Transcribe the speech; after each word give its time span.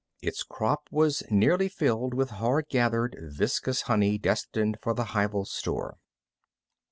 Its 0.23 0.41
crop 0.41 0.87
was 0.89 1.21
nearly 1.29 1.69
filled 1.69 2.15
with 2.15 2.31
hard 2.41 2.65
gathered, 2.69 3.15
viscous 3.21 3.83
honey 3.83 4.17
destined 4.17 4.79
for 4.81 4.95
the 4.95 5.09
hival 5.13 5.45
store. 5.45 5.99